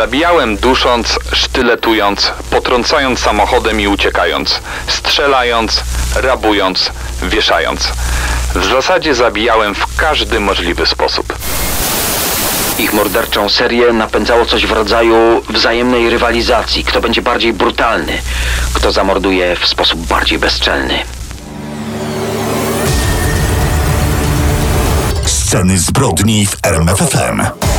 [0.00, 5.84] Zabijałem dusząc, sztyletując, potrącając samochodem i uciekając, strzelając,
[6.14, 6.90] rabując,
[7.22, 7.88] wieszając.
[8.54, 11.38] W zasadzie zabijałem w każdy możliwy sposób.
[12.78, 16.84] Ich morderczą serię napędzało coś w rodzaju wzajemnej rywalizacji.
[16.84, 18.22] Kto będzie bardziej brutalny,
[18.72, 20.98] kto zamorduje w sposób bardziej bezczelny.
[25.26, 27.69] Sceny zbrodni w RMFFM.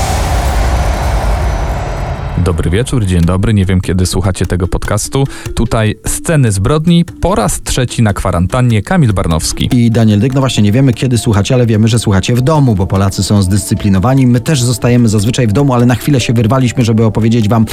[2.43, 3.53] Dobry wieczór, dzień dobry.
[3.53, 5.23] Nie wiem, kiedy słuchacie tego podcastu.
[5.55, 9.69] Tutaj sceny zbrodni po raz trzeci na kwarantannie Kamil Barnowski.
[9.71, 12.75] I Daniel Dyk, no właśnie, nie wiemy kiedy słuchacie, ale wiemy, że słuchacie w domu,
[12.75, 14.27] bo Polacy są zdyscyplinowani.
[14.27, 17.65] My też zostajemy zazwyczaj w domu, ale na chwilę się wyrwaliśmy, żeby opowiedzieć Wam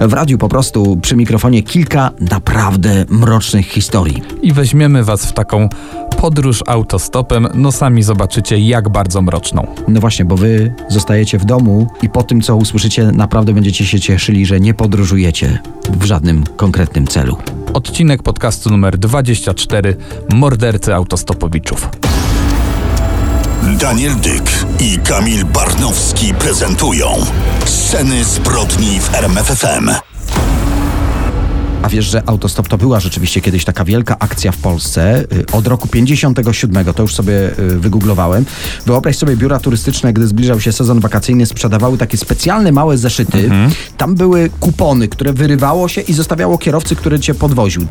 [0.00, 4.22] w radiu po prostu przy mikrofonie kilka naprawdę mrocznych historii.
[4.42, 5.68] I weźmiemy Was w taką
[6.22, 7.48] podróż autostopem.
[7.54, 9.66] No sami zobaczycie, jak bardzo mroczną.
[9.88, 14.00] No właśnie, bo Wy zostajecie w domu i po tym, co usłyszycie, naprawdę będziecie się
[14.00, 15.58] cieszyli, że nie podróżujecie
[15.90, 17.36] w żadnym konkretnym celu.
[17.74, 19.96] Odcinek podcastu numer 24
[20.34, 21.88] Mordercy autostopowiczów.
[23.80, 27.08] Daniel Dyk i Kamil Barnowski prezentują
[27.64, 30.11] Sceny zbrodni w RMFFM.
[31.82, 35.24] A wiesz, że autostop to była rzeczywiście kiedyś taka wielka akcja w Polsce.
[35.32, 38.44] Y, Od roku 57, to już sobie y, wygooglowałem.
[38.86, 43.50] Wyobraź sobie biura turystyczne, gdy zbliżał się sezon wakacyjny, sprzedawały takie specjalne małe zeszyty.
[43.96, 47.86] Tam były kupony, które wyrywało się i zostawiało kierowcy, który cię podwoził.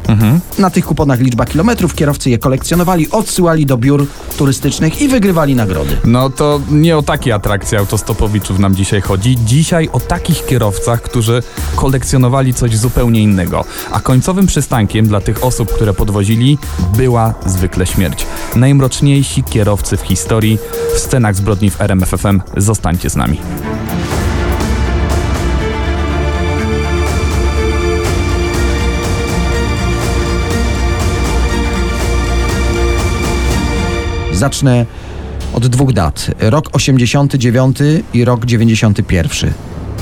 [0.60, 5.98] Na tych kuponach liczba kilometrów, kierowcy je kolekcjonowali, odsyłali do biur turystycznych i wygrywali nagrody.
[6.06, 9.38] No to nie o takie atrakcje autostopowiczów nam dzisiaj chodzi.
[9.46, 11.44] Dzisiaj o takich kierowcach, którzy
[11.76, 13.66] kolekcjonowali coś zupełnie innego.
[13.92, 16.58] A końcowym przystankiem dla tych osób, które podwozili,
[16.98, 18.26] była zwykle śmierć.
[18.56, 20.58] Najmroczniejsi kierowcy w historii
[20.96, 22.42] w scenach zbrodni w RMFFM.
[22.58, 23.40] Zostańcie z nami.
[34.42, 34.86] Zacznę
[35.54, 36.32] od dwóch dat.
[36.40, 37.78] Rok 89
[38.14, 39.54] i rok 91.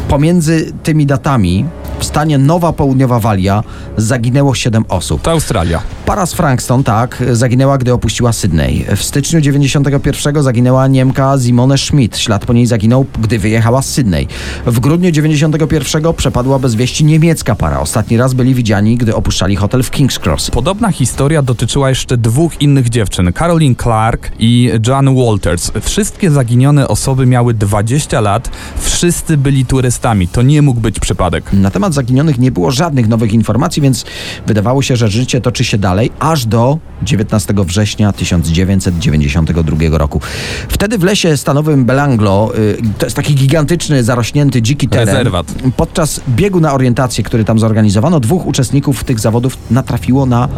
[0.10, 1.66] Pomiędzy tymi datami
[2.00, 3.64] w stanie Nowa Południowa Walia
[3.98, 5.22] zaginęło 7 osób.
[5.22, 5.82] To Australia.
[6.06, 8.86] Para z Frankston, tak, zaginęła, gdy opuściła Sydney.
[8.96, 12.18] W styczniu 91 zaginęła Niemka Simone Schmidt.
[12.18, 14.28] Ślad po niej zaginął, gdy wyjechała z Sydney.
[14.66, 17.80] W grudniu 91 przepadła bez wieści niemiecka para.
[17.80, 20.52] Ostatni raz byli widziani, gdy opuszczali hotel w King's Cross.
[20.52, 25.72] Podobna historia dotyczyła jeszcze dwóch innych dziewczyn, Caroline Clark i Joan Walters.
[25.82, 30.28] Wszystkie zaginione osoby miały 20 lat, wszyscy byli turystami.
[30.28, 31.54] To nie mógł być przypadek.
[31.54, 34.06] Na temat zaginionych nie było żadnych nowych informacji, więc
[34.48, 40.22] wydawało się, że życie toczy się dalej, aż do 19 września 1992 roku.
[40.70, 45.08] Wtedy w lesie stanowym Belanglo, y, to jest taki gigantyczny, zarośnięty, dziki teren.
[45.08, 45.54] Rezerwat.
[45.78, 50.50] Podczas biegu na orientację, który tam zorganizowano, dwóch uczestników tych zawodów natrafiło na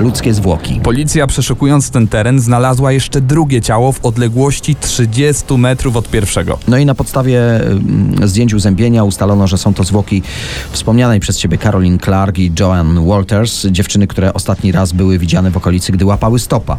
[0.00, 0.80] ludzkie zwłoki.
[0.82, 6.58] Policja przeszukując ten teren znalazła jeszcze drugie ciało w odległości 30 metrów od pierwszego.
[6.68, 7.40] No i na podstawie
[8.24, 10.22] zdjęć uzębienia ustalono, że są to zwłoki
[10.70, 15.56] wspomnianej przez ciebie Caroline Clark i Joan Walters, dziewczyny, które ostatni raz były widziane w
[15.56, 16.78] okolicy, gdy łapały stopa.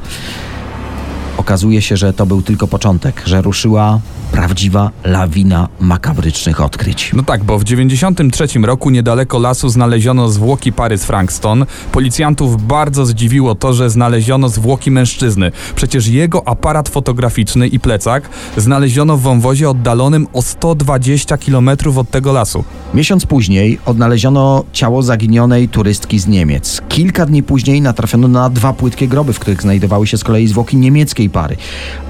[1.37, 3.99] Okazuje się, że to był tylko początek, że ruszyła
[4.31, 7.11] prawdziwa lawina makabrycznych odkryć.
[7.13, 11.65] No tak, bo w 93 roku niedaleko lasu znaleziono zwłoki pary z Frankston.
[11.91, 15.51] Policjantów bardzo zdziwiło to, że znaleziono zwłoki mężczyzny.
[15.75, 22.31] Przecież jego aparat fotograficzny i plecak znaleziono w wąwozie oddalonym o 120 km od tego
[22.31, 22.63] lasu.
[22.93, 26.81] Miesiąc później odnaleziono ciało zaginionej turystki z Niemiec.
[26.89, 30.77] Kilka dni później natrafiono na dwa płytkie groby, w których znajdowały się z kolei zwłoki
[31.21, 31.57] niemieckiej pary.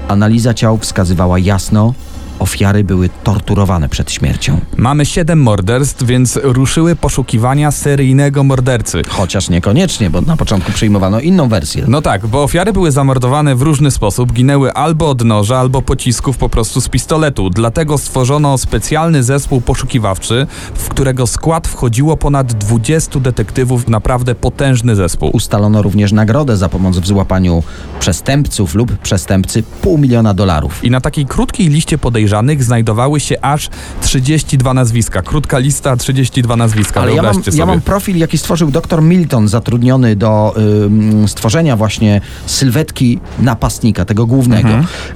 [0.08, 1.94] Analiza ciał wskazywała jasno,
[2.42, 4.60] ofiary były torturowane przed śmiercią.
[4.76, 9.02] Mamy 7 morderstw, więc ruszyły poszukiwania seryjnego mordercy.
[9.08, 11.84] Chociaż niekoniecznie, bo na początku przyjmowano inną wersję.
[11.88, 16.38] No tak, bo ofiary były zamordowane w różny sposób, ginęły albo od noża, albo pocisków
[16.38, 17.50] po prostu z pistoletu.
[17.50, 25.30] Dlatego stworzono specjalny zespół poszukiwawczy, w którego skład wchodziło ponad 20 detektywów, naprawdę potężny zespół.
[25.32, 27.62] Ustalono również nagrodę za pomoc w złapaniu
[28.00, 30.84] przestępców lub przestępcy pół miliona dolarów.
[30.84, 32.31] I na takiej krótkiej liście podejrzanych
[32.62, 33.68] znajdowały się aż
[34.00, 35.22] 32 nazwiska.
[35.22, 37.00] Krótka lista, 32 nazwiska.
[37.00, 42.20] Ale ja mam, ja mam profil, jaki stworzył dr Milton, zatrudniony do ym, stworzenia właśnie
[42.46, 44.68] sylwetki napastnika, tego głównego.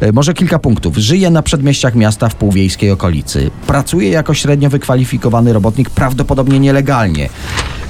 [0.02, 0.96] Y, Może kilka punktów.
[0.96, 3.50] Żyje na przedmieściach miasta w półwiejskiej okolicy.
[3.66, 7.28] Pracuje jako średnio wykwalifikowany robotnik, prawdopodobnie nielegalnie.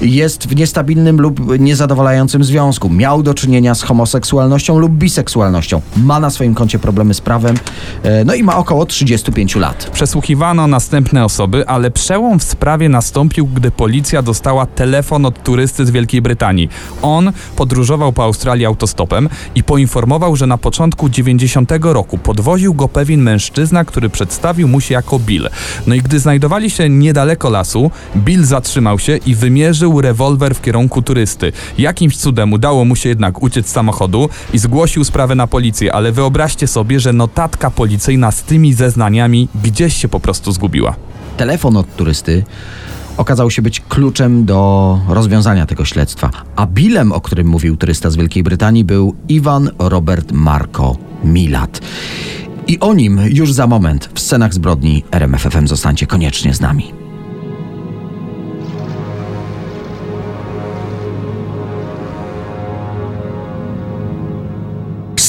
[0.01, 6.29] Jest w niestabilnym lub niezadowalającym związku, miał do czynienia z homoseksualnością lub biseksualnością, ma na
[6.29, 7.55] swoim koncie problemy z prawem,
[8.03, 9.89] e, no i ma około 35 lat.
[9.93, 15.91] Przesłuchiwano następne osoby, ale przełom w sprawie nastąpił, gdy policja dostała telefon od turysty z
[15.91, 16.69] Wielkiej Brytanii.
[17.01, 23.21] On podróżował po Australii autostopem i poinformował, że na początku 90 roku podwoził go pewien
[23.21, 25.49] mężczyzna, który przedstawił mu się jako Bill.
[25.87, 31.01] No i gdy znajdowali się niedaleko lasu, Bill zatrzymał się i wymierzył rewolwer w kierunku
[31.01, 31.51] turysty.
[31.77, 36.11] Jakimś cudem udało mu się jednak uciec z samochodu i zgłosił sprawę na policję, ale
[36.11, 40.95] wyobraźcie sobie, że notatka policyjna z tymi zeznaniami gdzieś się po prostu zgubiła.
[41.37, 42.43] Telefon od turysty
[43.17, 46.29] okazał się być kluczem do rozwiązania tego śledztwa.
[46.55, 51.81] A Billem, o którym mówił turysta z Wielkiej Brytanii, był Iwan Robert Marco Milat.
[52.67, 57.06] I o nim już za moment w scenach zbrodni RMFFM zostańcie koniecznie z nami.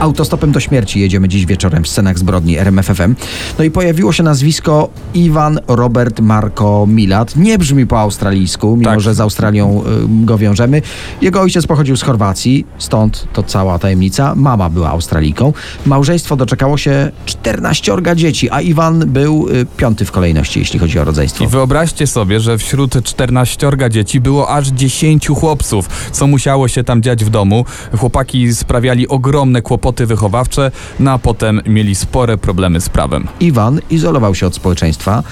[0.00, 3.14] Autostopem do śmierci jedziemy dziś wieczorem w scenach zbrodni RMFFM.
[3.58, 7.36] No i pojawiło się nazwisko Iwan Robert Marco Milat.
[7.36, 9.00] Nie brzmi po australijsku, mimo Tak.
[9.00, 9.82] że z Australią
[10.22, 10.82] y, go wiążemy.
[11.22, 14.34] Jego ojciec pochodził z Chorwacji, stąd to cała tajemnica.
[14.34, 15.52] Mama była Australijką.
[15.86, 21.04] Małżeństwo doczekało się 14 dzieci, a Iwan był y, piąty w kolejności, jeśli chodzi o
[21.04, 21.44] rodzeństwo.
[21.44, 27.02] I wyobraźcie sobie, że wśród 14 dzieci było aż 10 chłopców, co musiało się tam
[27.02, 27.64] dziać w domu.
[27.98, 30.70] Chłopaki sprawiali ogromne kłopoty wychowawcze,
[31.00, 33.26] no a potem mieli spore problemy z prawem.
[33.40, 35.22] Iwan izolował się od społeczeństwa,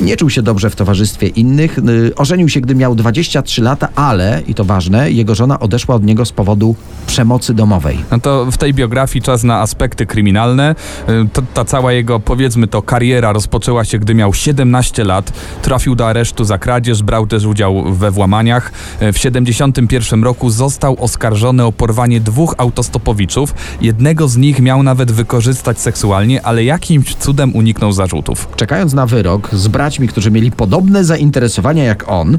[0.00, 1.78] nie czuł się dobrze w towarzystwie innych.
[1.78, 6.04] y, Ożenił się, gdy miał 23 lata, ale, i to ważne, jego żona odeszła od
[6.04, 6.76] niego z powodu
[7.06, 7.98] przemocy domowej.
[8.10, 10.74] No to w tej biografii czas na aspekty kryminalne.
[11.08, 15.32] Y, To, ta cała jego, powiedzmy to, kariera rozpoczęła się, gdy miał 17 lat.
[15.62, 18.72] Trafił do aresztu za kradzież, brał też udział we włamaniach.
[19.02, 23.54] Y, W 71 roku został oskarżony o porwanie dwóch autostopowiczów.
[23.98, 28.48] Jednego z nich miał nawet wykorzystać seksualnie, ale jakimś cudem uniknął zarzutów.
[28.56, 32.38] Czekając na wyrok, z braćmi, którzy mieli podobne zainteresowania jak on,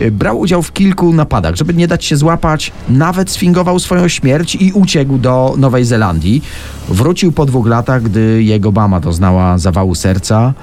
[0.00, 1.56] y, brał udział w kilku napadach.
[1.56, 6.42] Żeby nie dać się złapać, nawet sfingował swoją śmierć i uciekł do Nowej Zelandii.
[6.88, 10.54] Wrócił po dwóch latach, gdy jego mama doznała zawału serca.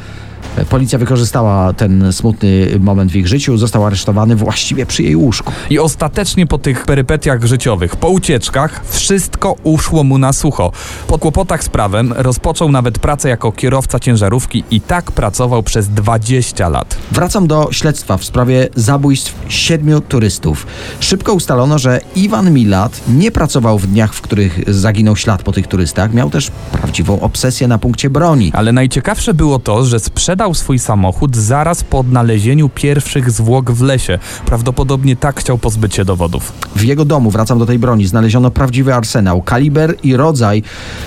[0.58, 3.58] E, Policja wykorzystała ten smutny moment w ich życiu.
[3.58, 5.52] Został aresztowany właściwie przy jej łóżku.
[5.70, 10.72] I ostatecznie po tych perypetiach życiowych, po ucieczkach, wszystko uszło mu na sucho.
[11.08, 16.70] Po kłopotach z prawem rozpoczął nawet pracę jako kierowca ciężarówki i tak pracował przez 20
[16.70, 16.98] lat.
[17.12, 20.68] Wracam do śledztwa w sprawie zabójstw siedmiu turystów.
[21.00, 25.68] Szybko ustalono, że Iwan Milat nie pracował w dniach, w których zaginął ślad po tych
[25.68, 26.14] turystach.
[26.14, 28.52] Miał też prawdziwą obsesję na punkcie broni.
[28.54, 34.20] Ale najciekawsze było to, że sprzedał swój samochód zaraz po odnalezieniu pierwszych zwłok w lesie.
[34.46, 36.54] Prawdopodobnie tak chciał pozbyć się dowodów.
[36.76, 39.42] W jego domu, wracam do tej broni, znaleziono prawdziwy arsenał.
[39.42, 40.64] Kaliber i rodzaj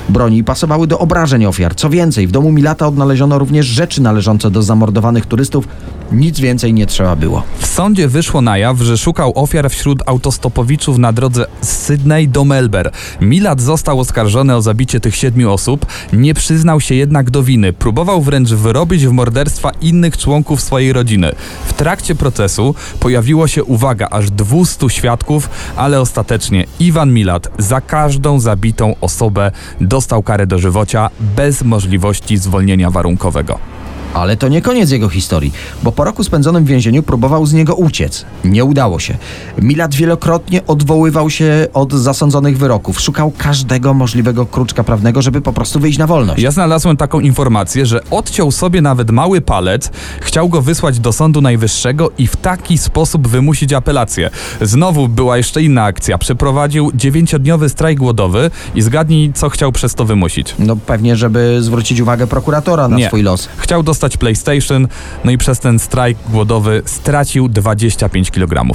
[0.09, 1.75] broni pasowały do obrażeń ofiar.
[1.75, 5.69] Co więcej, w domu Milata odnaleziono również rzeczy należące do zamordowanych turystów.
[6.13, 7.43] Nic więcej nie trzeba było.
[7.59, 12.45] W sądzie wyszło na jaw, że szukał ofiar wśród autostopowiczów na drodze z Sydney do
[12.45, 12.91] Melbourne.
[13.21, 17.73] Milat został oskarżony o zabicie tych siedmiu osób, nie przyznał się jednak do winy.
[17.73, 21.33] Próbował wręcz wyrobić w morderstwa innych członków swojej rodziny.
[21.67, 28.41] W trakcie procesu pojawiło się, uwaga, aż 200 świadków, ale ostatecznie Iwan Milat za każdą
[28.41, 33.80] zabitą osobę dostał karę dożywocia bez możliwości zwolnienia warunkowego.
[34.15, 37.75] Ale to nie koniec jego historii, bo po roku spędzonym w więzieniu próbował z niego
[37.75, 38.25] uciec.
[38.45, 39.17] Nie udało się.
[39.63, 43.01] Milat wielokrotnie odwoływał się od zasądzonych wyroków.
[43.01, 46.43] Szukał każdego możliwego kruczka prawnego, żeby po prostu wyjść na wolność.
[46.43, 51.41] Ja znalazłem taką informację, że odciął sobie nawet mały palec, chciał go wysłać do Sądu
[51.41, 54.31] Najwyższego i w taki sposób wymusić apelację.
[54.61, 56.19] Znowu była jeszcze inna akcja.
[56.19, 60.55] Przeprowadził dziewięciodniowy strajk głodowy i zgadnij, co chciał przez to wymusić.
[60.59, 63.07] No pewnie, żeby zwrócić uwagę prokuratora na Nie.
[63.07, 63.49] swój los.
[63.57, 64.89] Chciał dostać PlayStation,
[65.25, 68.75] no i przez ten strajk głodowy stracił 25 kg.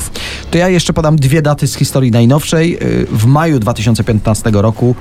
[0.52, 2.72] To ja jeszcze podam dwie daty z historii najnowszej.
[2.72, 4.96] Yy, W maju 2015 roku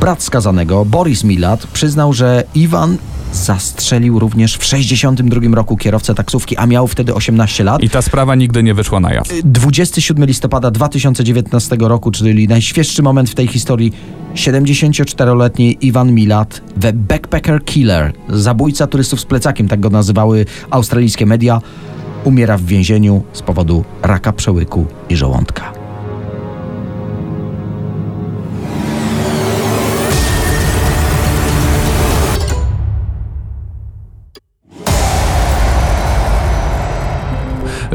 [0.00, 2.96] brat skazanego, Boris Milat, przyznał, że Iwan
[3.36, 7.82] zastrzelił również w 62 roku kierowcę taksówki, a miał wtedy 18 lat.
[7.82, 9.28] I ta sprawa nigdy nie wyszła na jaw.
[9.44, 13.92] 27 listopada 2019 roku, czyli najświeższy moment w tej historii,
[14.34, 21.60] 74-letni Iwan Milat, The Backpacker Killer, zabójca turystów z plecakiem, tak go nazywały australijskie media,
[22.24, 25.75] umiera w więzieniu z powodu raka przełyku i żołądka.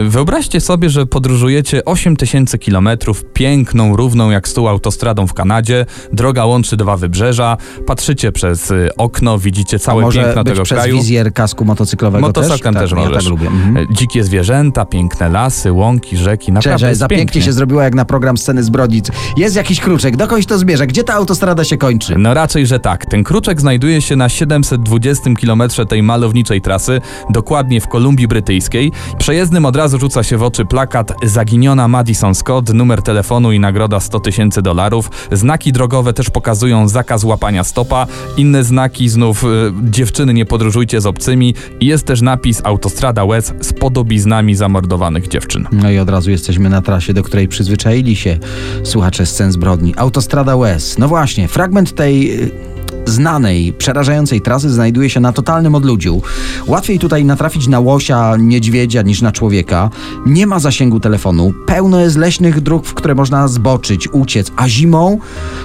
[0.09, 5.85] Wyobraźcie sobie, że podróżujecie 8000 kilometrów piękną, równą jak stół autostradą w Kanadzie.
[6.13, 7.57] Droga łączy dwa wybrzeża.
[7.85, 10.95] Patrzycie przez y, okno, widzicie całe Może piękno być tego przez kraju.
[10.95, 12.83] wizjer kasku motocyklowego Motocyklem też?
[12.83, 13.13] też tak, możesz.
[13.13, 13.47] Ja tak lubię.
[13.47, 13.77] Mhm.
[13.77, 16.51] E, Dzikie zwierzęta, piękne lasy, łąki, rzeki.
[16.51, 19.01] Naprawdę Cześć, jest za pięknie się zrobiła jak na program Sceny zbrodni.
[19.37, 20.85] Jest jakiś kruczek, dokądś to zmierza?
[20.85, 22.15] Gdzie ta autostrada się kończy?
[22.17, 23.05] No raczej, że tak.
[23.05, 28.91] Ten kruczek znajduje się na 720 km tej malowniczej trasy, dokładnie w Kolumbii Brytyjskiej.
[29.17, 33.99] Przejezdnym od razu rzuca się w oczy plakat Zaginiona Madison Scott, numer telefonu i nagroda
[33.99, 35.11] 100 tysięcy dolarów.
[35.31, 38.07] Znaki drogowe też pokazują zakaz łapania stopa.
[38.37, 39.47] Inne znaki znów y,
[39.83, 41.55] dziewczyny nie podróżujcie z obcymi.
[41.81, 45.67] Jest też napis Autostrada łez z podobiznami zamordowanych dziewczyn.
[45.71, 48.37] No i od razu jesteśmy na trasie, do której przyzwyczaili się
[48.83, 49.93] słuchacze scen zbrodni.
[49.97, 50.97] Autostrada Łez.
[50.97, 52.70] No właśnie, fragment tej y,
[53.05, 56.21] znanej, przerażającej trasy znajduje się na totalnym odludziu.
[56.67, 59.89] Łatwiej tutaj natrafić na łosia, niedźwiedzia niż na człowieka.
[60.25, 61.53] Nie ma zasięgu telefonu.
[61.65, 64.51] Pełno jest leśnych dróg, w które można zboczyć, uciec.
[64.55, 65.19] A zimą,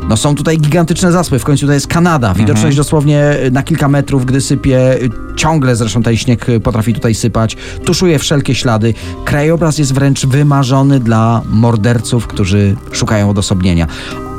[0.09, 1.39] no są tutaj gigantyczne zaspy.
[1.39, 2.35] W końcu to jest Kanada.
[2.35, 4.99] Widoczność dosłownie na kilka metrów, gdy sypie.
[5.37, 7.57] Ciągle zresztą ten śnieg potrafi tutaj sypać.
[7.85, 8.95] Tuszuje wszelkie ślady.
[9.25, 13.87] Krajobraz jest wręcz wymarzony dla morderców, którzy szukają odosobnienia.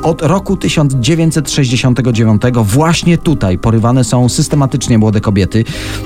[0.02, 5.64] Od roku 1969 właśnie tutaj porywane są systematycznie młode kobiety.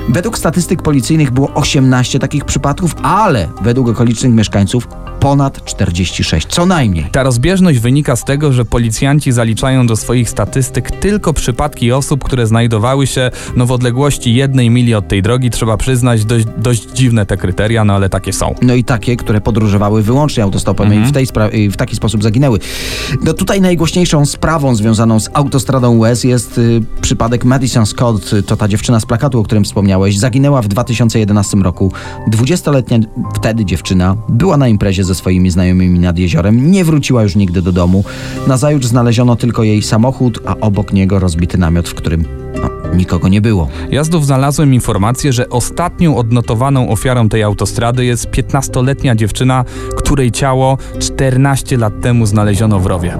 [0.09, 4.89] Według statystyk policyjnych było 18 takich przypadków, ale według okolicznych mieszkańców
[5.23, 7.07] ponad 46, co najmniej.
[7.13, 12.47] Ta rozbieżność wynika z tego, że policjanci zaliczają do swoich statystyk tylko przypadki osób, które
[12.47, 15.51] znajdowały się no, w odległości jednej mili od tej drogi.
[15.51, 18.55] Trzeba przyznać, dość, dość dziwne te kryteria, no ale takie są.
[18.63, 22.59] No i takie, które podróżowały wyłącznie autostopem i w, tej i w taki sposób zaginęły.
[23.25, 28.69] No tutaj najgłośniejszą sprawą związaną z autostradą US jest y, przypadek Madison Scott, to ta
[28.69, 30.19] dziewczyna z plakatu, o którym wspomniałeś.
[30.19, 31.93] Zaginęła w 2011 roku.
[32.31, 32.99] 20-letnia
[33.35, 37.73] wtedy dziewczyna była na imprezie ze swoimi znajomymi nad jeziorem, nie wróciła już nigdy do
[37.73, 38.05] domu.
[38.47, 42.25] Nazajutrz znaleziono tylko jej samochód, a obok niego rozbity namiot, w którym
[42.63, 43.69] no, nikogo nie było.
[43.91, 49.65] Ja znów znalazłem informację, że ostatnią odnotowaną ofiarą tej autostrady jest 15-letnia dziewczyna,
[49.97, 53.17] której ciało 14 lat temu znaleziono w rowie.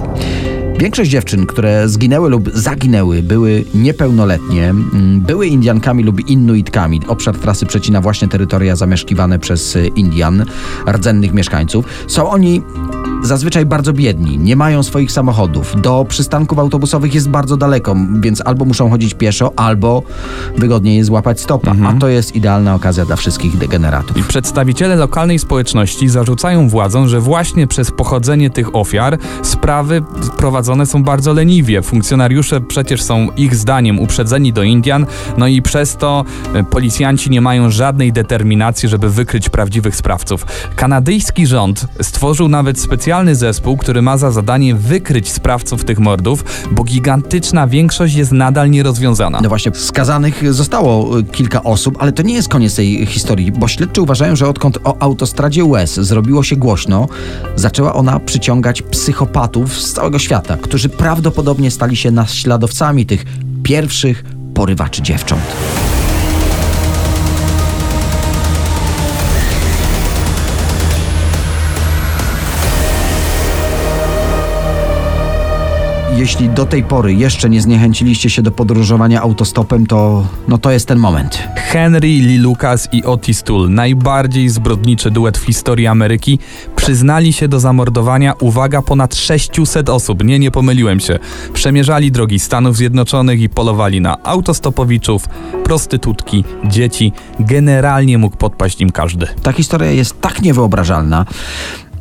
[0.79, 7.01] Większość dziewczyn, które zginęły lub zaginęły, były niepełnoletnie, mm, były Indiankami lub Inuitkami.
[7.07, 10.45] Obszar trasy przecina właśnie terytoria zamieszkiwane przez y, Indian,
[10.87, 11.85] rdzennych mieszkańców.
[12.07, 12.61] Są oni
[13.23, 15.81] zazwyczaj bardzo biedni, nie mają swoich samochodów.
[15.81, 20.03] Do przystanków autobusowych jest bardzo daleko, więc albo muszą chodzić pieszo, albo
[20.57, 21.75] wygodniej jest złapać stopa.
[21.85, 24.17] A to jest idealna okazja dla wszystkich degeneratów.
[24.17, 30.03] I przedstawiciele lokalnej społeczności zarzucają władzom, że właśnie przez pochodzenie tych ofiar sprawy
[30.63, 31.81] prowadzone są bardzo leniwie.
[31.81, 35.05] Funkcjonariusze przecież są ich zdaniem uprzedzeni do Indian,
[35.37, 40.45] no i przez to e, policjanci nie mają żadnej determinacji, żeby wykryć prawdziwych sprawców.
[40.75, 46.83] Kanadyjski rząd stworzył nawet specjalny zespół, który ma za zadanie wykryć sprawców tych mordów, bo
[46.83, 49.39] gigantyczna większość jest nadal nierozwiązana.
[49.41, 53.67] No właśnie, skazanych zostało y, kilka osób, ale to nie jest koniec tej historii, bo
[53.67, 57.07] śledczy uważają, że odkąd o autostradzie US zrobiło się głośno,
[57.55, 63.25] zaczęła ona przyciągać psychopatów z całego świata, którzy prawdopodobnie stali się naśladowcami tych
[63.63, 65.43] pierwszych porywaczy dziewcząt.
[76.23, 80.87] Jeśli do tej pory jeszcze nie zniechęciliście się do podróżowania autostopem, to no to jest
[80.87, 81.43] ten moment.
[81.55, 86.39] Henry Lee Lucas i Otis Toole, najbardziej zbrodniczy duet w historii Ameryki,
[86.75, 90.23] przyznali się do zamordowania, uwaga, ponad 600 osób.
[90.23, 91.19] Nie, nie pomyliłem się.
[91.53, 95.27] Przemierzali drogi Stanów Zjednoczonych i polowali na autostopowiczów,
[95.63, 97.11] prostytutki, dzieci.
[97.39, 99.27] Generalnie mógł podpaść im każdy.
[99.43, 101.25] Ta historia jest tak niewyobrażalna.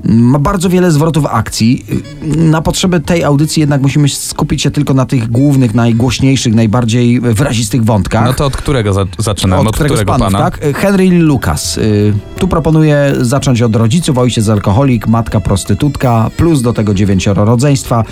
[0.04, 1.84] Ma bardzo wiele zwrotów akcji.
[2.36, 7.84] Na potrzeby tej audycji jednak musimy skupić się tylko na tych głównych, najgłośniejszych, najbardziej wyrazistych
[7.84, 8.24] wątkach.
[8.24, 9.68] No to od którego za zaczynamy?
[9.68, 10.38] od którego, z panów, pana?
[10.38, 10.60] tak?
[10.76, 11.78] Henry Lucas.
[11.78, 18.04] Y, Tu proponuję zacząć od rodziców, ojciec alkoholik, matka prostytutka, plus do tego dziewięcioro rodzeństwa.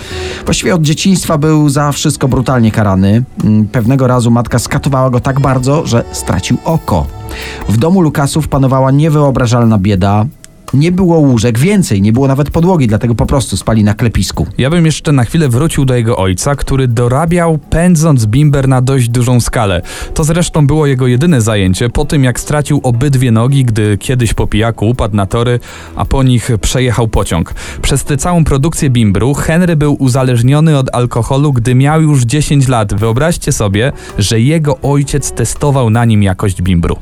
[0.45, 3.23] Właściwie od dzieciństwa był za wszystko brutalnie karany.
[3.43, 7.07] Mm, Pewnego razu matka skatowała go tak bardzo, że stracił oko.
[7.69, 10.25] W domu Lukasów panowała niewyobrażalna bieda.
[10.73, 14.47] Nie było łóżek, więcej, nie było nawet podłogi, dlatego po prostu spali na klepisku.
[14.57, 19.09] Ja bym jeszcze na chwilę wrócił do jego ojca, który dorabiał pędząc bimber na dość
[19.09, 19.81] dużą skalę.
[20.13, 24.47] To zresztą było jego jedyne zajęcie po tym, jak stracił obydwie nogi, gdy kiedyś po
[24.47, 25.59] pijaku upadł na tory,
[25.95, 27.53] a po nich przejechał pociąg.
[27.81, 32.93] Przez tę całą produkcję bimbru Henry był uzależniony od alkoholu, gdy miał już 10 lat.
[32.93, 36.97] Wyobraźcie sobie, że jego ojciec testował na nim jakość bimbru.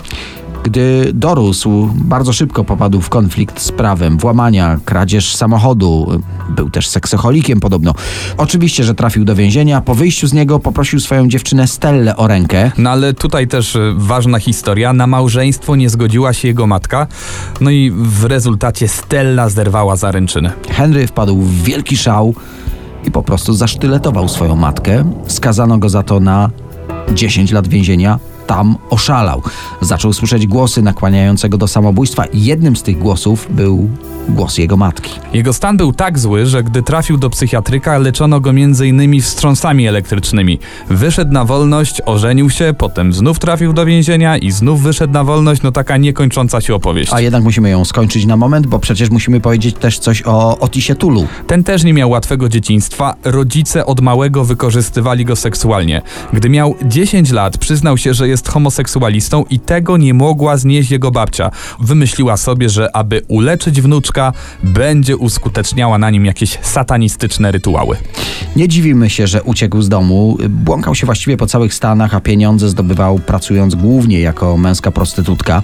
[0.63, 6.22] Gdy dorósł, bardzo szybko popadł w konflikt z prawem, włamania, kradzież samochodu.
[6.50, 7.94] Był też seksocholikiem podobno.
[8.38, 9.82] Oczywiście, że trafił do więzienia.
[9.82, 12.72] Po wyjściu z niego poprosił swoją dziewczynę Stellę o rękę.
[12.78, 14.94] No ale tutaj też y, ważna historia.
[14.94, 17.08] Na małżeństwo nie zgodziła się jego matka.
[17.62, 20.51] No i w rezultacie Stella zerwała zaręczynę.
[20.70, 22.34] Henry wpadł w wielki szał
[23.06, 25.12] i po prostu zasztyletował swoją matkę.
[25.28, 26.50] Skazano go za to na
[27.13, 28.20] 10 lat więzienia.
[28.50, 29.41] Tam oszalał.
[29.82, 33.89] Zaczął słyszeć głosy nakłaniającego do samobójstwa i jednym z tych głosów był
[34.29, 35.20] głos jego matki.
[35.34, 39.22] Jego stan był tak zły, że gdy trafił do psychiatryka, leczono go m.in.
[39.22, 40.60] wstrząsami elektrycznymi.
[40.89, 45.62] Wyszedł na wolność, ożenił się, potem znów trafił do więzienia i znów wyszedł na wolność.
[45.62, 47.13] No taka niekończąca się opowieść.
[47.13, 50.96] A jednak musimy ją skończyć na moment, bo przecież musimy powiedzieć też coś o Otisie
[50.96, 51.27] Tulu.
[51.48, 53.15] Ten też nie miał łatwego dzieciństwa.
[53.24, 56.01] Rodzice od małego wykorzystywali go seksualnie.
[56.34, 61.12] Gdy miał 10 lat, przyznał się, że jest homoseksualistą i tego nie mogła znieść jego
[61.12, 61.51] babcia.
[61.79, 67.98] Wymyśliła sobie, że aby uleczyć wnuczka, będzie uskuteczniała na nim jakieś satanistyczne rytuały.
[68.55, 70.38] Nie dziwimy się, że uciekł z domu.
[70.50, 75.63] Błąkał się właściwie po całych Stanach, a pieniądze zdobywał pracując głównie jako męska prostytutka.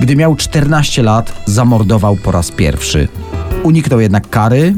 [0.00, 3.08] Gdy miał 14 lat, zamordował po raz pierwszy.
[3.62, 4.74] Uniknął jednak kary,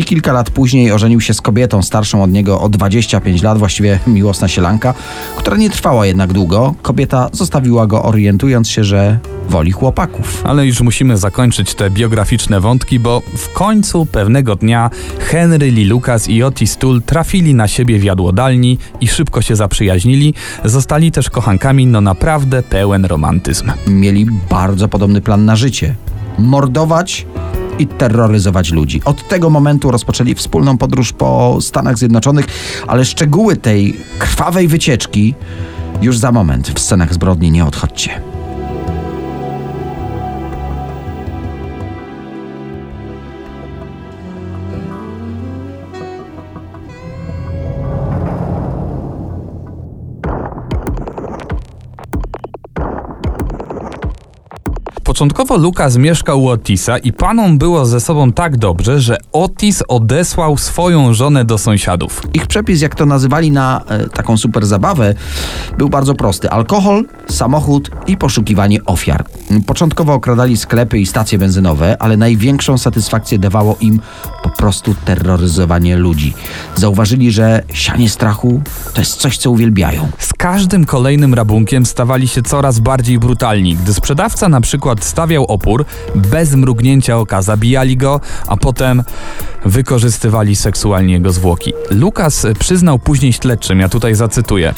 [0.00, 3.98] i kilka lat później ożenił się z kobietą starszą od niego o 25 lat, właściwie
[4.06, 4.94] miłosna sielanka,
[5.36, 6.74] która nie trwała jednak długo.
[6.82, 10.42] Kobieta zostawiła go orientując się, że woli chłopaków.
[10.46, 16.28] Ale już musimy zakończyć te biograficzne wątki, bo w końcu pewnego dnia Henry Lee Lucas
[16.28, 20.34] i Otis Tull trafili na siebie w jadłodalni i szybko się zaprzyjaźnili.
[20.64, 23.72] Zostali też kochankami, no naprawdę pełen romantyzm.
[23.86, 25.94] Mieli bardzo podobny plan na życie.
[26.38, 27.26] Mordować
[27.80, 29.00] i terroryzować ludzi.
[29.04, 32.46] Od tego momentu rozpoczęli wspólną podróż po Stanach Zjednoczonych,
[32.86, 35.34] ale szczegóły tej krwawej wycieczki
[36.02, 38.39] już za moment w scenach zbrodni nie odchodźcie.
[55.20, 60.56] Początkowo Lukas mieszkał u Otisa i panom było ze sobą tak dobrze, że Otis odesłał
[60.58, 62.22] swoją żonę do sąsiadów.
[62.34, 65.14] Ich przepis, jak to nazywali na e, taką super zabawę,
[65.78, 66.50] był bardzo prosty.
[66.50, 69.24] Alkohol, samochód i poszukiwanie ofiar.
[69.66, 74.00] Początkowo okradali sklepy i stacje benzynowe, ale największą satysfakcję dawało im
[74.42, 76.34] po prostu terroryzowanie ludzi.
[76.76, 78.62] Zauważyli, że sianie strachu
[78.94, 80.08] to jest coś, co uwielbiają.
[80.18, 83.76] Z każdym kolejnym rabunkiem stawali się coraz bardziej brutalni.
[83.76, 89.02] Gdy sprzedawca na przykład stawiał opór, bez mrugnięcia oka zabijali go, a potem
[89.64, 91.72] wykorzystywali seksualnie jego zwłoki.
[91.90, 94.74] Lukas przyznał później śledczym, ja tutaj zacytuję: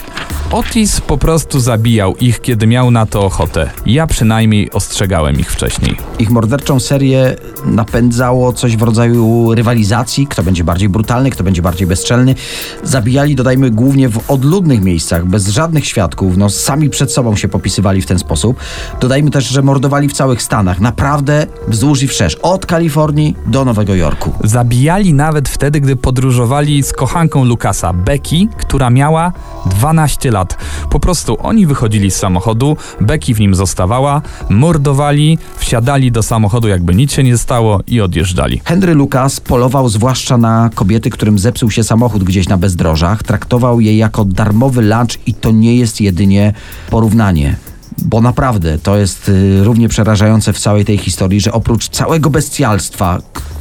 [0.53, 3.71] Otis po prostu zabijał ich, kiedy miał na to ochotę.
[3.87, 5.97] Ja przynajmniej ostrzegałem ich wcześniej.
[6.19, 11.87] Ich morderczą serię napędzało coś w rodzaju rywalizacji, kto będzie bardziej brutalny, kto będzie bardziej
[11.87, 12.35] bezczelny.
[12.83, 18.03] Zabijali, dodajmy, głównie w odludnych miejscach, bez żadnych świadków, no sami przed sobą się popisywali
[18.03, 18.57] w ten sposób.
[19.01, 23.95] Dodajmy też, że mordowali w całych Stanach, naprawdę wzdłuż i wszerz, od Kalifornii do Nowego
[23.95, 24.33] Jorku.
[24.45, 29.33] Zabijali nawet wtedy, gdy podróżowali z kochanką Lukasa, Becky, która miała
[29.67, 30.57] 12 lat.
[30.91, 36.95] Po prostu oni wychodzili z samochodu, Becky w nim zostawała, mordowali, wsiadali do samochodu jakby
[36.95, 38.61] nic się nie stało i odjeżdżali.
[38.65, 43.23] Henry Lucas polował zwłaszcza na kobiety, którym zepsuł się samochód gdzieś na bezdrożach.
[43.23, 46.53] Traktował je jako darmowy lunch i to nie jest jedynie
[46.91, 47.72] porównanie.
[48.05, 53.19] Bo naprawdę to jest y, równie przerażające w całej tej historii, że oprócz całego bestialstwa,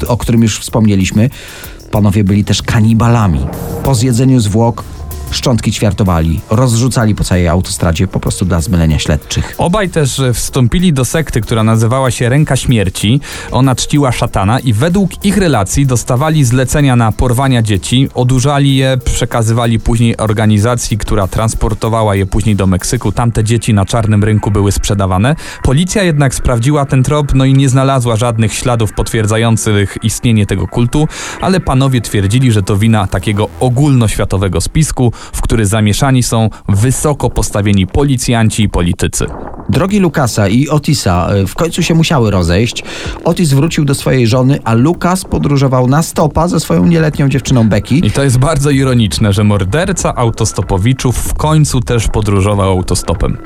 [0.08, 1.30] o którym już wspomnieliśmy,
[1.92, 3.48] panowie byli też kanibalami.
[3.84, 4.84] Po zjedzeniu zwłok
[5.32, 9.56] szczątki ćwiartowali, rozrzucali po całej autostradzie po prostu dla zmylenia śledczych.
[9.58, 13.20] Obaj też e, wstąpili do sekty, która nazywała się Ręka Śmierci.
[13.52, 19.80] Ona czciła szatana i według ich relacji dostawali zlecenia na porwania dzieci, odurzali je, przekazywali
[19.80, 23.12] później organizacji, która transportowała je później do Meksyku.
[23.12, 25.36] Tamte dzieci na czarnym rynku były sprzedawane.
[25.64, 31.08] Policja jednak sprawdziła ten trop, no i nie znalazła żadnych śladów potwierdzających istnienie tego kultu,
[31.42, 37.88] ale panowie twierdzili, że to wina takiego ogólnoświatowego spisku, w który zamieszani są wysoko postawieni
[37.88, 39.26] policjanci i politycy.
[39.70, 42.84] Drogi Lukasa i Otisa y, w końcu się musiały rozejść.
[43.24, 47.96] Otis wrócił do swojej żony, a Lukas podróżował na stopa ze swoją nieletnią dziewczyną Becky.
[47.96, 53.38] I to jest bardzo ironiczne, że morderca autostopowiczów w końcu też podróżował autostopem.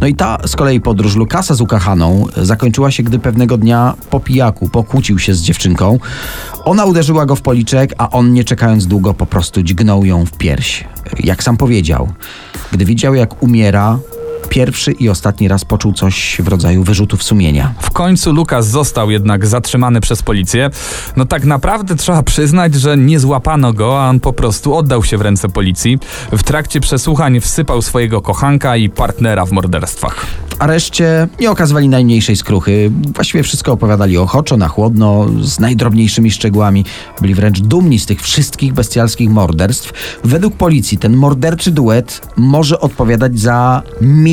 [0.00, 4.20] No i ta z kolei podróż Lukasa z ukochaną zakończyła się, gdy pewnego dnia po
[4.20, 5.98] pijaku pokłócił się z dziewczynką.
[6.64, 10.32] Ona uderzyła go w policzek, a on nie czekając długo po prostu dźgnął ją w
[10.32, 10.84] pierś.
[11.24, 12.12] Jak sam powiedział,
[12.72, 13.98] gdy widział jak umiera,
[14.48, 17.74] pierwszy i ostatni raz poczuł coś w rodzaju wyrzutów sumienia.
[17.80, 20.70] W końcu Lukas został jednak zatrzymany przez policję.
[21.16, 25.18] No tak naprawdę trzeba przyznać, że nie złapano go, a on po prostu oddał się
[25.18, 25.98] w ręce policji.
[26.32, 30.26] W trakcie przesłuchań wsypał swojego kochanka i partnera w morderstwach.
[30.48, 32.90] W areszcie nie okazywali najmniejszej skruchy.
[33.14, 36.84] Właściwie wszystko opowiadali ochoczo, na chłodno, z najdrobniejszymi szczegółami.
[37.20, 39.92] Byli wręcz dumni z tych wszystkich bestialskich morderstw.
[40.24, 43.82] Według policji ten morderczy duet może odpowiadać za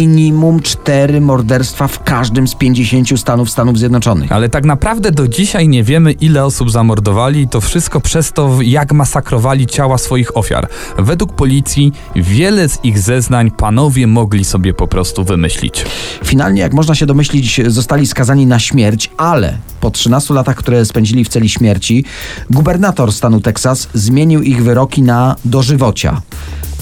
[0.02, 4.32] minimum cztery morderstwa w każdym z 50 stanów Stanów Zjednoczonych.
[4.32, 8.94] Ale tak naprawdę do dzisiaj nie wiemy, ile osób zamordowali, to wszystko przez to, jak
[8.94, 10.68] masakrowali ciała swoich ofiar.
[10.98, 15.86] Według policji wiele z ich zeznań panowie mogli sobie po prostu wymyślić.
[16.26, 21.24] Finalnie, jak można się domyślić, zostali skazani na śmierć, ale po 13 latach, które spędzili
[21.26, 22.06] w celi śmierci,
[22.50, 26.22] gubernator stanu Teksas zmienił ich wyroki na dożywocia.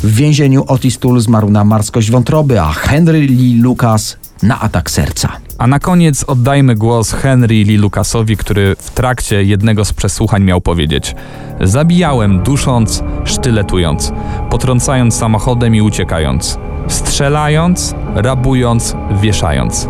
[0.03, 5.29] W więzieniu Otis Toole zmarł na marskość wątroby, a Henry Lee Lucas na atak serca.
[5.57, 10.61] A na koniec oddajmy głos Henry Lee Lucasowi, który w trakcie jednego z przesłuchań miał
[10.61, 11.15] powiedzieć:
[11.61, 14.11] Zabijałem dusząc, sztyletując,
[14.49, 16.57] potrącając samochodem i uciekając,
[16.87, 19.87] strzelając, rabując, wieszając.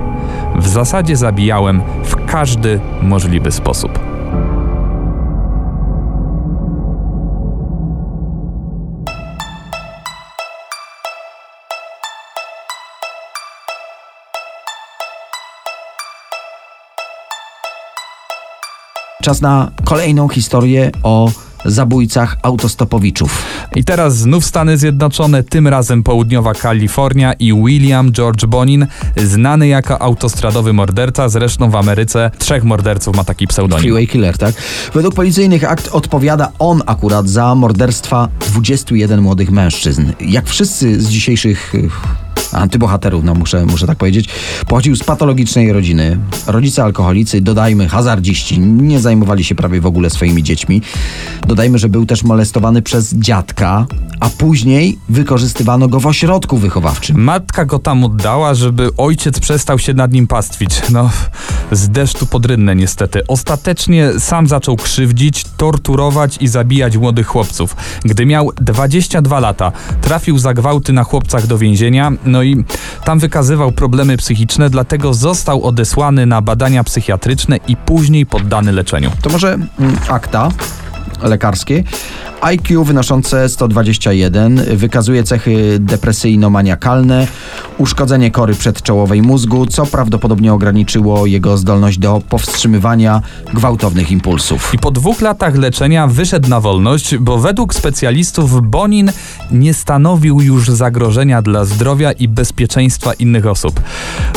[0.56, 4.09] W zasadzie zabijałem w każdy możliwy sposób.
[19.24, 21.32] Czas na kolejną historię o
[21.66, 23.46] zabójcach autostopowiczów.
[23.76, 30.02] I teraz znów Stany Zjednoczone, tym razem południowa Kalifornia i William George Bonin, znany jako
[30.02, 33.82] autostradowy morderca, zresztą w Ameryce trzech morderców ma taki pseudonim.
[33.82, 34.56] Freeway Killer, tak?
[34.94, 40.12] Według policyjnych akt odpowiada on akurat za morderstwa 21 młodych mężczyzn.
[40.20, 41.74] Jak wszyscy z dzisiejszych
[42.54, 44.30] antybohaterów, no muszę, muszę tak powiedzieć,
[44.68, 46.18] pochodził z patologicznej rodziny.
[46.48, 50.82] Rodzice alkoholicy, dodajmy hazardziści, nie zajmowali się prawie w ogóle swoimi dziećmi.
[51.48, 53.86] Dodajmy, że był też molestowany przez dziadka,
[54.20, 57.24] a później wykorzystywano go w ośrodku wychowawczym.
[57.24, 60.82] Matka go tam oddała, żeby ojciec przestał się nad nim pastwić.
[60.90, 61.10] No,
[61.72, 63.28] z deszczu pod rynnę niestety.
[63.28, 67.76] Ostatecznie sam zaczął krzywdzić, torturować i zabijać młodych chłopców.
[68.06, 72.64] Gdy miał 22 lata, trafił za gwałty na chłopcach do więzienia, no i
[73.04, 79.12] tam wykazywał problemy psychiczne, dlatego został odesłany na badania psychiatryczne i później poddany leczeniu.
[79.22, 79.70] To może mm,
[80.10, 80.50] akta
[81.22, 81.84] lekarskie.
[82.42, 87.28] IQ wynoszące 121 wykazuje cechy depresyjno-maniakalne,
[87.78, 93.22] uszkodzenie kory przedczołowej mózgu, co prawdopodobnie ograniczyło jego zdolność do powstrzymywania
[93.54, 94.74] gwałtownych impulsów.
[94.74, 99.12] I po dwóch latach leczenia wyszedł na wolność, bo według specjalistów Bonin
[99.52, 103.82] nie stanowił już zagrożenia dla zdrowia i bezpieczeństwa innych osób.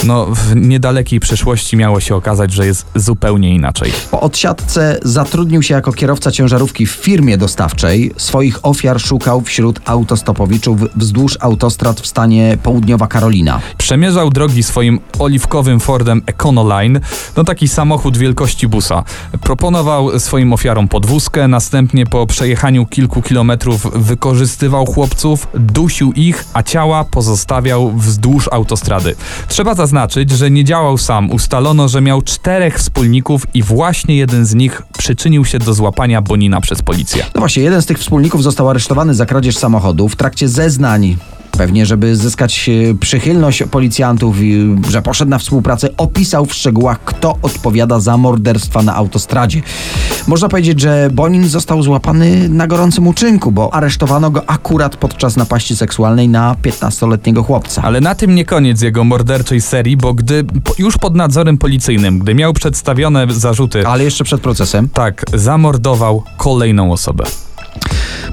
[0.05, 3.93] No, w niedalekiej przyszłości miało się okazać, że jest zupełnie inaczej.
[4.11, 8.13] Po odsiadce zatrudnił się jako kierowca ciężarówki w firmie dostawczej.
[8.17, 13.61] Swoich ofiar szukał wśród autostopowiczów wzdłuż autostrad w stanie Południowa Karolina.
[13.79, 17.01] Przemierzał drogi swoim oliwkowym Fordem Econoline,
[17.37, 19.05] no taki samochód wielkości busa.
[19.41, 27.05] Proponował swoim ofiarom podwózkę, następnie po przejechaniu kilku kilometrów wykorzystywał chłopców, dusił ich, a ciała
[27.05, 29.15] pozostawiał wzdłuż autostrady.
[29.49, 31.31] Trzeba zaznaczyć, że nie działał sam.
[31.31, 36.61] Ustalono, że miał czterech wspólników i właśnie jeden z nich przyczynił się do złapania Bonina
[36.63, 37.25] przez policję.
[37.35, 41.17] No właśnie, jeden z tych wspólników został aresztowany za kradzież samochodu w trakcie zeznań.
[41.59, 47.39] Pewnie, żeby zyskać e, przychylność policjantów, i, że poszedł na współpracę, opisał w szczegółach, kto
[47.43, 49.63] odpowiada za morderstwa na autostradzie.
[50.27, 55.77] Można powiedzieć, że Bonin został złapany na gorącym uczynku, bo aresztowano go akurat podczas napaści
[55.77, 57.83] seksualnej na 15-letniego chłopca.
[57.83, 60.45] Ale na tym nie koniec jego morderczej serii, bo gdy
[60.79, 64.89] już pod nadzorem policyjnym, gdy miał przedstawione zarzuty, Ale jeszcze przed procesem.
[64.89, 67.25] tak, zamordował kolejną osobę.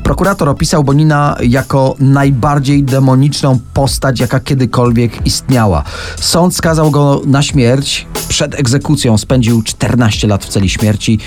[0.04, 5.84] Prokurator opisał Bonina jako najbardziej demoniczną postać, jaka kiedykolwiek istniała.
[6.20, 8.08] Sąd skazał go na śmierć.
[8.30, 11.20] Przed egzekucją spędził 14 lat w celi śmierci.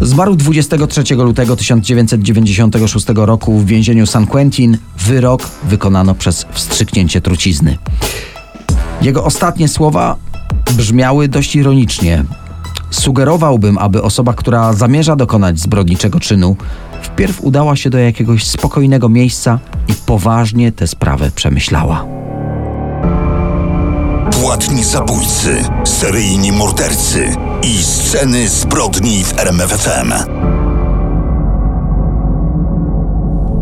[0.00, 4.78] Zmarł 23 lutego 1996 roku w więzieniu San Quentin.
[4.98, 7.78] Wyrok wykonano przez wstrzyknięcie trucizny.
[9.02, 10.16] Jego ostatnie słowa
[10.76, 12.24] brzmiały dość ironicznie.
[12.90, 16.56] Sugerowałbym, aby osoba, która zamierza dokonać zbrodniczego czynu,
[17.02, 19.58] wpierw udała się do jakiegoś spokojnego miejsca
[19.88, 22.06] i poważnie tę sprawę przemyślała.
[24.30, 30.12] Płatni zabójcy, seryjni mordercy i sceny zbrodni w RMFFM.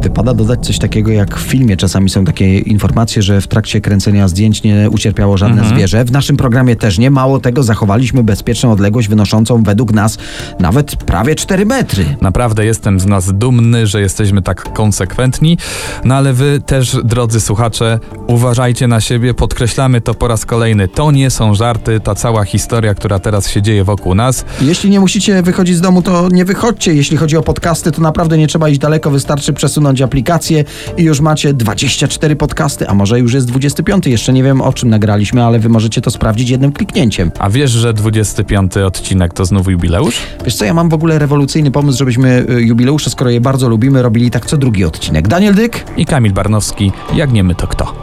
[0.09, 4.29] Wypada dodać coś takiego, jak w filmie czasami są takie informacje, że w trakcie kręcenia
[4.29, 6.05] zdjęć nie ucierpiało żadne zwierzę.
[6.05, 7.11] W naszym programie też nie.
[7.11, 10.19] Mało tego, zachowaliśmy bezpieczną odległość wynoszącą według nas
[10.61, 12.05] nawet prawie 4 metry.
[12.21, 15.59] Naprawdę jestem z nas dumny, że jesteśmy tak konsekwentni.
[16.05, 20.89] No ale wy też, drodzy słuchacze, uważajcie na siebie, podkreślamy to po raz kolejny.
[20.89, 24.45] To nie są żarty, ta cała historia, która teraz się dzieje wokół nas.
[24.61, 26.95] Jeśli nie musicie wychodzić z domu, to nie wychodźcie.
[26.95, 30.65] Jeśli chodzi o podcasty, to naprawdę nie trzeba iść daleko, wystarczy przesunąć aplikację
[30.97, 34.07] i już macie 24 podcasty, a może już jest 25.
[34.07, 37.31] Jeszcze nie wiem o czym nagraliśmy, ale wy możecie to sprawdzić jednym kliknięciem.
[37.39, 40.17] A wiesz, że 25 odcinek to znów jubileusz?
[40.45, 44.03] Wiesz co, ja mam w ogóle rewolucyjny pomysł, żebyśmy y, jubileusze, skoro je bardzo lubimy,
[44.03, 45.29] robili tak co drugi odcinek.
[45.29, 45.85] Daniel Dyk?
[45.97, 47.95] I Kamil Barnowski, jak nie my, to kto?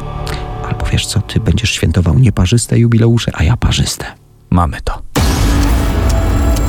[0.70, 4.06] Albo wiesz co, ty będziesz świętował nieparzyste jubileusze, a ja parzyste.
[4.50, 5.15] Mamy to.